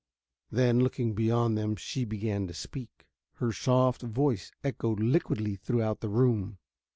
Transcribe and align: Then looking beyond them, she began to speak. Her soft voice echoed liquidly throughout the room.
Then 0.49 0.79
looking 0.79 1.13
beyond 1.13 1.55
them, 1.55 1.75
she 1.75 2.05
began 2.05 2.47
to 2.47 2.55
speak. 2.55 3.05
Her 3.35 3.53
soft 3.53 4.01
voice 4.01 4.51
echoed 4.63 4.99
liquidly 4.99 5.55
throughout 5.57 5.99
the 5.99 6.09
room. 6.09 6.57